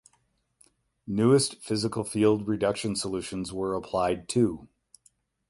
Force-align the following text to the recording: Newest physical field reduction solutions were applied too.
Newest 1.05 1.61
physical 1.61 2.03
field 2.03 2.47
reduction 2.47 2.95
solutions 2.95 3.53
were 3.53 3.75
applied 3.75 4.27
too. 4.27 4.67